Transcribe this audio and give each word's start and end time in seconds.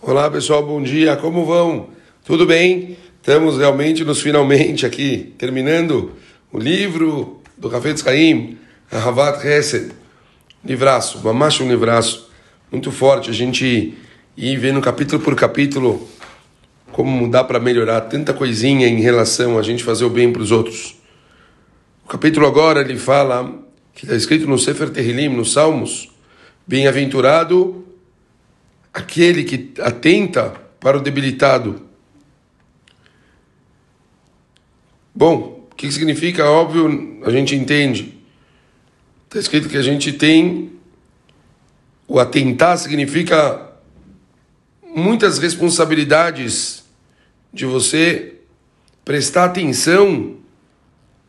Olá 0.00 0.30
pessoal, 0.30 0.64
bom 0.64 0.80
dia, 0.80 1.16
como 1.16 1.44
vão? 1.44 1.88
Tudo 2.24 2.46
bem? 2.46 2.96
Estamos 3.16 3.58
realmente 3.58 4.04
nos 4.04 4.22
finalmente 4.22 4.86
aqui, 4.86 5.34
terminando 5.36 6.12
o 6.52 6.58
livro 6.58 7.42
do 7.56 7.66
Rafetz 7.66 8.02
Chaim, 8.02 8.56
Havat 8.92 9.44
Hesed, 9.44 9.90
livraço, 10.64 11.20
mamacho 11.24 11.64
um 11.64 11.68
livraço, 11.68 12.30
muito 12.70 12.92
forte, 12.92 13.28
a 13.28 13.32
gente 13.32 13.98
ir 14.36 14.56
vendo 14.56 14.80
capítulo 14.80 15.20
por 15.20 15.34
capítulo 15.34 16.08
como 16.92 17.28
dá 17.28 17.42
para 17.42 17.58
melhorar 17.58 18.02
tanta 18.02 18.32
coisinha 18.32 18.86
em 18.86 19.00
relação 19.00 19.58
a 19.58 19.62
gente 19.62 19.82
fazer 19.82 20.04
o 20.04 20.10
bem 20.10 20.32
para 20.32 20.42
os 20.42 20.52
outros. 20.52 20.94
O 22.04 22.08
capítulo 22.08 22.46
agora 22.46 22.82
ele 22.82 22.96
fala, 22.96 23.52
que 23.96 24.04
está 24.04 24.14
escrito 24.14 24.46
no 24.46 24.60
Sefer 24.60 24.90
Terrilim, 24.90 25.28
nos 25.28 25.52
Salmos, 25.52 26.08
bem-aventurado 26.64 27.87
aquele 28.92 29.44
que 29.44 29.80
atenta 29.80 30.50
para 30.80 30.96
o 30.96 31.00
debilitado. 31.00 31.82
Bom, 35.14 35.66
o 35.70 35.74
que 35.74 35.90
significa? 35.90 36.48
Óbvio, 36.48 37.20
a 37.24 37.30
gente 37.30 37.54
entende. 37.54 38.18
Está 39.24 39.38
escrito 39.38 39.68
que 39.68 39.76
a 39.76 39.82
gente 39.82 40.12
tem. 40.12 40.72
O 42.06 42.18
atentar 42.18 42.78
significa 42.78 43.68
muitas 44.82 45.38
responsabilidades 45.38 46.84
de 47.52 47.66
você 47.66 48.36
prestar 49.04 49.44
atenção 49.44 50.36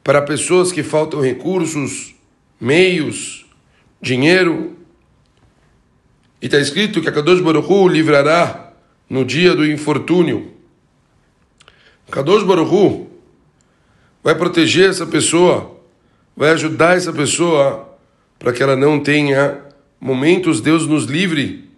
para 0.03 0.21
pessoas 0.21 0.71
que 0.71 0.83
faltam 0.83 1.21
recursos, 1.21 2.15
meios, 2.59 3.45
dinheiro. 4.01 4.77
E 6.41 6.45
está 6.45 6.57
escrito 6.57 7.01
que 7.01 7.09
a 7.09 7.11
Kadosh 7.11 7.41
Baruchu 7.41 7.87
livrará 7.87 8.71
no 9.09 9.25
dia 9.25 9.55
do 9.55 9.65
infortúnio. 9.65 10.53
Kadosh 12.09 12.43
Baruchu 12.43 13.07
vai 14.23 14.35
proteger 14.35 14.89
essa 14.89 15.05
pessoa, 15.05 15.79
vai 16.35 16.51
ajudar 16.51 16.97
essa 16.97 17.11
pessoa 17.11 17.97
para 18.37 18.53
que 18.53 18.63
ela 18.63 18.75
não 18.75 18.99
tenha 18.99 19.59
momentos, 19.99 20.61
Deus 20.61 20.87
nos 20.87 21.05
livre 21.05 21.69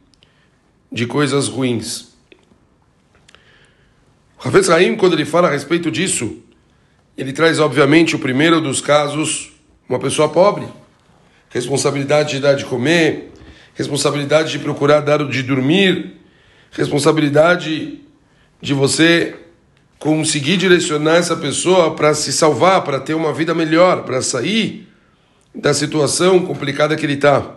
de 0.92 1.08
coisas 1.08 1.48
ruins. 1.48 2.12
Hafez 4.44 4.70
Haim, 4.70 4.96
quando 4.96 5.14
ele 5.14 5.26
fala 5.26 5.48
a 5.48 5.52
respeito 5.52 5.90
disso, 5.90 6.38
ele 7.18 7.34
traz, 7.34 7.60
obviamente, 7.60 8.16
o 8.16 8.20
primeiro 8.20 8.62
dos 8.62 8.82
casos, 8.82 9.52
uma 9.88 10.00
pessoa 10.00 10.30
pobre, 10.30 10.68
responsabilidade 11.50 12.32
de 12.32 12.40
dar 12.40 12.54
de 12.54 12.66
comer, 12.66 13.31
responsabilidade 13.76 14.52
de 14.52 14.60
procurar 14.60 15.02
dar 15.02 15.22
o 15.22 15.30
de 15.30 15.44
dormir, 15.44 16.18
responsabilidade 16.72 18.02
de 18.62 18.74
você 18.74 19.36
conseguir 19.98 20.58
direcionar 20.58 21.18
essa 21.18 21.36
pessoa 21.36 21.96
para 21.96 22.14
se 22.14 22.34
salvar, 22.34 22.84
para 22.84 23.00
ter 23.00 23.14
uma 23.14 23.34
vida 23.34 23.54
melhor, 23.54 24.04
para 24.04 24.22
sair 24.22 24.88
da 25.54 25.74
situação 25.74 26.46
complicada 26.46 26.96
que 26.96 27.06
ele 27.06 27.14
está. 27.14 27.56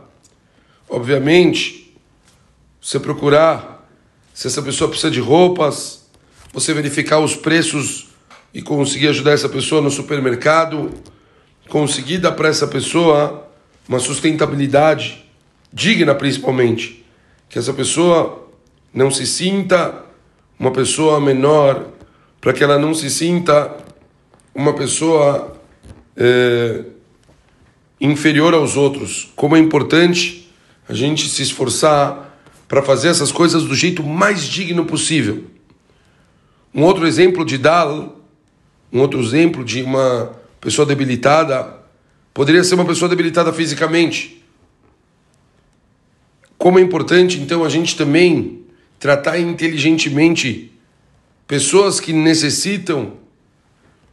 Obviamente, 0.89 1.97
você 2.81 3.01
procurar 3.01 3.89
se 4.35 4.47
essa 4.47 4.61
pessoa 4.61 4.91
precisa 4.91 5.11
de 5.11 5.20
roupas, 5.20 6.05
você 6.53 6.75
verificar 6.75 7.19
os 7.20 7.35
preços 7.35 8.09
e 8.53 8.61
conseguir 8.61 9.09
ajudar 9.09 9.33
essa 9.33 9.48
pessoa 9.48 9.81
no 9.81 9.91
supermercado, 9.91 10.91
conseguir 11.69 12.19
dar 12.19 12.33
para 12.33 12.48
essa 12.48 12.67
pessoa 12.67 13.48
uma 13.89 13.98
sustentabilidade 13.98 15.25
digna 15.75 16.14
principalmente, 16.14 17.05
que 17.48 17.58
essa 17.58 17.75
pessoa 17.75 18.48
não 18.92 19.11
se 19.11 19.27
sinta 19.27 20.05
uma 20.56 20.70
pessoa 20.70 21.20
menor, 21.20 21.89
para 22.41 22.53
que 22.53 22.62
ela 22.62 22.78
não 22.78 22.94
se 22.94 23.11
sinta 23.11 23.77
uma 24.55 24.72
pessoa 24.72 25.61
é, 26.17 26.84
inferior 28.01 28.55
aos 28.55 28.77
outros. 28.77 29.33
Como 29.34 29.57
é 29.57 29.58
importante 29.58 30.48
a 30.89 30.95
gente 30.95 31.29
se 31.29 31.42
esforçar 31.42 32.39
para 32.68 32.80
fazer 32.80 33.08
essas 33.08 33.33
coisas 33.33 33.64
do 33.64 33.74
jeito 33.74 34.05
mais 34.05 34.45
digno 34.45 34.84
possível. 34.84 35.45
Um 36.73 36.84
outro 36.84 37.05
exemplo 37.07 37.45
de 37.45 37.58
Dal, 37.58 38.20
um 38.92 39.01
outro 39.01 39.20
exemplo 39.20 39.64
de 39.64 39.83
uma 39.83 40.33
pessoa 40.61 40.86
debilitada, 40.86 41.80
poderia 42.33 42.63
ser 42.63 42.77
uma 42.77 42.84
pessoa 42.84 43.08
debilitada 43.08 43.52
fisicamente 43.52 44.44
como 46.59 46.79
é 46.79 46.83
importante, 46.83 47.39
então, 47.39 47.65
a 47.65 47.69
gente 47.69 47.97
também 47.97 48.65
tratar 48.98 49.39
inteligentemente 49.39 50.73
pessoas 51.47 52.01
que 52.01 52.13
necessitam 52.13 53.13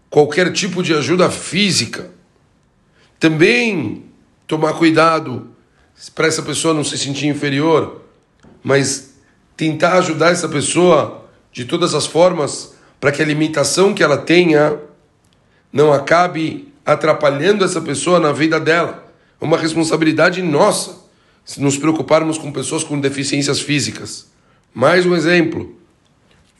qualquer 0.09 0.51
tipo 0.51 0.83
de 0.83 0.93
ajuda 0.93 1.29
física. 1.29 2.11
Também 3.19 4.03
tomar 4.45 4.73
cuidado 4.73 5.47
para 6.13 6.27
essa 6.27 6.41
pessoa 6.41 6.73
não 6.73 6.83
se 6.83 6.97
sentir 6.97 7.27
inferior, 7.27 8.01
mas 8.61 9.13
tentar 9.55 9.93
ajudar 9.99 10.31
essa 10.31 10.49
pessoa 10.49 11.29
de 11.53 11.65
todas 11.65 11.93
as 11.93 12.05
formas 12.05 12.75
para 12.99 13.11
que 13.11 13.21
a 13.21 13.25
limitação 13.25 13.93
que 13.93 14.03
ela 14.03 14.17
tenha 14.17 14.77
não 15.71 15.93
acabe 15.93 16.71
atrapalhando 16.85 17.63
essa 17.63 17.79
pessoa 17.79 18.19
na 18.19 18.31
vida 18.31 18.59
dela. 18.59 19.07
É 19.39 19.45
uma 19.45 19.57
responsabilidade 19.57 20.41
nossa 20.41 21.00
nos 21.57 21.77
preocuparmos 21.77 22.37
com 22.37 22.51
pessoas 22.51 22.83
com 22.83 22.99
deficiências 22.99 23.59
físicas. 23.59 24.27
Mais 24.73 25.05
um 25.05 25.15
exemplo: 25.15 25.75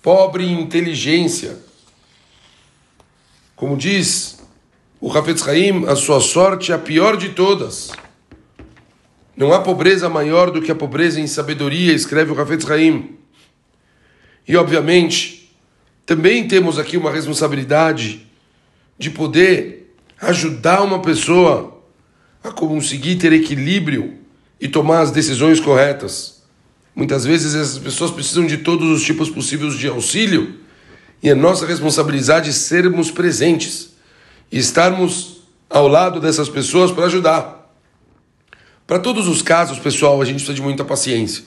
pobre 0.02 0.50
inteligência. 0.50 1.58
Como 3.56 3.78
diz 3.78 4.40
o 5.00 5.12
Hafetz 5.12 5.48
Haim, 5.48 5.86
a 5.88 5.96
sua 5.96 6.20
sorte 6.20 6.72
é 6.72 6.76
a 6.76 6.80
pior 6.80 7.16
de 7.16 7.30
todas. 7.30 7.92
Não 9.36 9.54
há 9.54 9.62
pobreza 9.62 10.10
maior 10.10 10.52
do 10.52 10.62
que 10.62 10.72
a 10.72 10.76
pobreza 10.76 11.20
em 11.20 11.28
sabedoria, 11.28 11.94
escreve 11.94 12.32
o 12.32 12.40
Hafetz 12.40 12.70
Haim. 12.70 13.18
E, 14.48 14.56
obviamente, 14.56 15.56
também 16.06 16.48
temos 16.48 16.78
aqui 16.78 16.98
uma 16.98 17.12
responsabilidade 17.12 18.28
de 18.98 19.10
poder 19.10 19.96
ajudar 20.20 20.84
uma 20.84 21.02
pessoa 21.02 21.82
a 22.44 22.52
conseguir 22.52 23.16
ter 23.16 23.32
equilíbrio 23.34 24.21
e 24.62 24.68
tomar 24.68 25.02
as 25.02 25.10
decisões 25.12 25.60
corretas. 25.60 26.44
Muitas 26.96 27.26
vezes 27.26 27.56
essas 27.56 27.80
pessoas 27.80 28.12
precisam 28.12 28.46
de 28.46 28.58
todos 28.58 28.88
os 28.90 29.04
tipos 29.04 29.30
possíveis 29.30 29.74
de 29.74 29.88
auxílio 29.88 30.60
e 31.24 31.30
é 31.30 31.34
nossa 31.34 31.66
responsabilidade 31.66 32.54
sermos 32.54 33.10
presentes 33.10 33.96
e 34.52 34.60
estarmos 34.60 35.42
ao 35.68 35.88
lado 35.88 36.20
dessas 36.20 36.48
pessoas 36.48 36.92
para 36.92 37.06
ajudar. 37.06 37.74
Para 38.86 39.00
todos 39.00 39.28
os 39.28 39.42
casos, 39.42 39.80
pessoal, 39.80 40.22
a 40.22 40.26
gente 40.26 40.36
precisa 40.36 40.54
de 40.54 40.62
muita 40.62 40.84
paciência. 40.84 41.44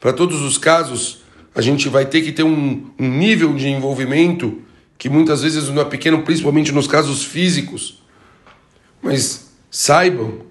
Para 0.00 0.12
todos 0.12 0.40
os 0.40 0.56
casos, 0.56 1.22
a 1.54 1.60
gente 1.60 1.88
vai 1.88 2.06
ter 2.06 2.22
que 2.22 2.32
ter 2.32 2.44
um, 2.44 2.90
um 2.98 3.08
nível 3.08 3.52
de 3.54 3.68
envolvimento 3.68 4.62
que 4.96 5.08
muitas 5.08 5.42
vezes 5.42 5.68
não 5.68 5.82
é 5.82 5.84
pequeno, 5.84 6.22
principalmente 6.22 6.72
nos 6.72 6.86
casos 6.86 7.24
físicos. 7.24 8.02
Mas 9.02 9.50
saibam 9.70 10.47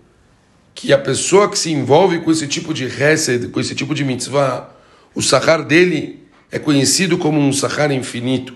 que 0.78 0.94
a 0.94 0.98
pessoa 1.00 1.50
que 1.50 1.58
se 1.58 1.72
envolve 1.72 2.20
com 2.20 2.30
esse 2.30 2.46
tipo 2.46 2.72
de 2.72 2.86
hesed, 2.86 3.48
com 3.48 3.60
esse 3.60 3.74
tipo 3.74 3.96
de 3.96 4.06
mitzvah, 4.06 4.70
o 5.16 5.24
sahar 5.24 5.66
dele 5.66 6.24
é 6.52 6.60
conhecido 6.60 7.18
como 7.18 7.40
um 7.40 7.52
sahar 7.52 7.92
infinito. 7.92 8.54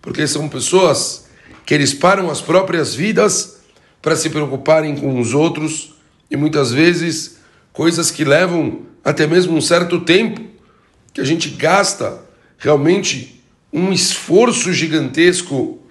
Porque 0.00 0.26
são 0.26 0.48
pessoas 0.48 1.26
que 1.66 1.74
eles 1.74 1.92
param 1.92 2.30
as 2.30 2.40
próprias 2.40 2.94
vidas 2.94 3.60
para 4.00 4.16
se 4.16 4.30
preocuparem 4.30 4.96
com 4.96 5.20
os 5.20 5.34
outros 5.34 5.94
e 6.30 6.38
muitas 6.38 6.72
vezes 6.72 7.36
coisas 7.70 8.10
que 8.10 8.24
levam 8.24 8.86
até 9.04 9.26
mesmo 9.26 9.54
um 9.54 9.60
certo 9.60 10.00
tempo, 10.00 10.40
que 11.12 11.20
a 11.20 11.24
gente 11.24 11.50
gasta 11.50 12.18
realmente 12.56 13.44
um 13.70 13.92
esforço 13.92 14.72
gigantesco 14.72 15.82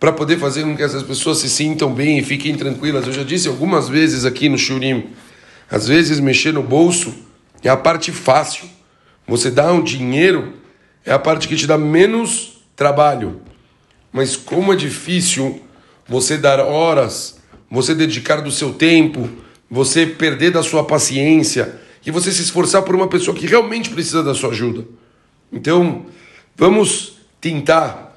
para 0.00 0.12
poder 0.12 0.38
fazer 0.38 0.62
com 0.62 0.74
que 0.74 0.82
essas 0.82 1.02
pessoas 1.02 1.38
se 1.38 1.50
sintam 1.50 1.92
bem 1.92 2.18
e 2.18 2.24
fiquem 2.24 2.56
tranquilas. 2.56 3.06
Eu 3.06 3.12
já 3.12 3.22
disse 3.22 3.46
algumas 3.46 3.88
vezes 3.88 4.24
aqui 4.24 4.48
no 4.48 4.56
Shurim, 4.56 5.10
às 5.70 5.86
vezes 5.86 6.18
mexer 6.18 6.52
no 6.52 6.62
bolso 6.62 7.14
é 7.62 7.68
a 7.68 7.76
parte 7.76 8.10
fácil. 8.10 8.64
Você 9.28 9.50
dá 9.50 9.70
um 9.70 9.84
dinheiro 9.84 10.54
é 11.04 11.12
a 11.12 11.18
parte 11.18 11.46
que 11.46 11.56
te 11.56 11.66
dá 11.66 11.78
menos 11.78 12.62
trabalho. 12.74 13.40
Mas 14.12 14.36
como 14.36 14.72
é 14.72 14.76
difícil 14.76 15.62
você 16.08 16.36
dar 16.36 16.60
horas, 16.60 17.38
você 17.70 17.94
dedicar 17.94 18.40
do 18.40 18.50
seu 18.50 18.72
tempo, 18.72 19.28
você 19.70 20.06
perder 20.06 20.50
da 20.50 20.62
sua 20.62 20.84
paciência 20.84 21.80
e 22.04 22.10
você 22.10 22.32
se 22.32 22.42
esforçar 22.42 22.82
por 22.82 22.94
uma 22.94 23.06
pessoa 23.06 23.36
que 23.36 23.46
realmente 23.46 23.90
precisa 23.90 24.22
da 24.22 24.34
sua 24.34 24.50
ajuda. 24.50 24.84
Então, 25.52 26.06
vamos 26.56 27.18
tentar 27.40 28.09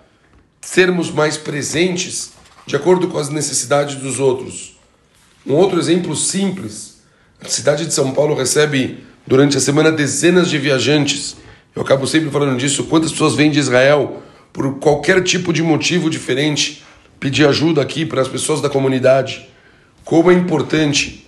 sermos 0.63 1.11
mais 1.11 1.35
presentes 1.35 2.31
de 2.65 2.75
acordo 2.75 3.09
com 3.09 3.17
as 3.17 3.29
necessidades 3.29 3.95
dos 3.95 4.19
outros. 4.19 4.77
Um 5.45 5.53
outro 5.53 5.77
exemplo 5.77 6.15
simples: 6.15 7.01
a 7.43 7.49
cidade 7.49 7.85
de 7.85 7.93
São 7.93 8.11
Paulo 8.13 8.33
recebe 8.33 9.03
durante 9.27 9.57
a 9.57 9.59
semana 9.59 9.91
dezenas 9.91 10.49
de 10.49 10.57
viajantes 10.57 11.35
Eu 11.75 11.81
acabo 11.81 12.07
sempre 12.07 12.29
falando 12.29 12.57
disso. 12.57 12.85
Quantas 12.85 13.11
pessoas 13.11 13.35
vêm 13.35 13.51
de 13.51 13.59
Israel 13.59 14.21
por 14.53 14.79
qualquer 14.79 15.21
tipo 15.23 15.51
de 15.51 15.61
motivo 15.61 16.09
diferente 16.09 16.83
pedir 17.19 17.47
ajuda 17.47 17.81
aqui 17.81 18.05
para 18.05 18.21
as 18.21 18.27
pessoas 18.27 18.61
da 18.61 18.69
comunidade? 18.69 19.49
Como 20.05 20.31
é 20.31 20.33
importante 20.33 21.27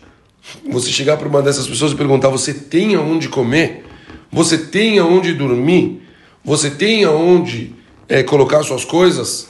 você 0.70 0.92
chegar 0.92 1.18
para 1.18 1.28
uma 1.28 1.42
dessas 1.42 1.68
pessoas 1.68 1.92
e 1.92 1.96
perguntar: 1.96 2.30
você 2.30 2.54
tem 2.54 2.96
aonde 2.96 3.28
comer? 3.28 3.86
Você 4.32 4.58
tem 4.58 4.98
aonde 4.98 5.34
dormir? 5.34 6.02
Você 6.44 6.70
tem 6.70 7.04
aonde 7.04 7.74
é, 8.08 8.24
colocar 8.24 8.64
suas 8.64 8.86
coisas? 8.86 9.48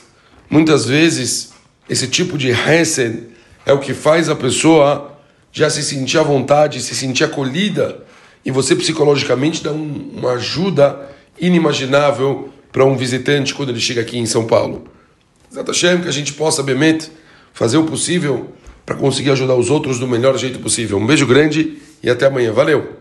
Muitas 0.48 0.86
vezes, 0.86 1.52
esse 1.88 2.06
tipo 2.08 2.38
de 2.38 2.50
hesed 2.50 3.28
é 3.64 3.72
o 3.72 3.78
que 3.78 3.94
faz 3.94 4.28
a 4.28 4.36
pessoa 4.36 5.18
já 5.52 5.70
se 5.70 5.82
sentir 5.82 6.18
à 6.18 6.22
vontade, 6.22 6.80
se 6.82 6.94
sentir 6.94 7.24
acolhida 7.24 8.04
e 8.44 8.50
você 8.50 8.76
psicologicamente 8.76 9.62
dá 9.62 9.72
um, 9.72 10.10
uma 10.14 10.32
ajuda 10.34 11.10
inimaginável 11.38 12.48
para 12.70 12.84
um 12.84 12.96
visitante 12.96 13.52
quando 13.52 13.70
ele 13.70 13.80
chega 13.80 14.00
aqui 14.00 14.18
em 14.18 14.26
São 14.26 14.46
Paulo. 14.46 14.86
Hashem, 15.52 16.02
que 16.02 16.08
a 16.08 16.12
gente 16.12 16.32
possa, 16.32 16.62
Bemet, 16.62 17.10
fazer 17.52 17.76
o 17.78 17.84
possível 17.84 18.52
para 18.84 18.94
conseguir 18.94 19.30
ajudar 19.30 19.56
os 19.56 19.68
outros 19.68 19.98
do 19.98 20.06
melhor 20.06 20.38
jeito 20.38 20.60
possível. 20.60 20.96
Um 20.98 21.06
beijo 21.06 21.26
grande 21.26 21.78
e 22.02 22.08
até 22.08 22.26
amanhã. 22.26 22.52
Valeu! 22.52 22.94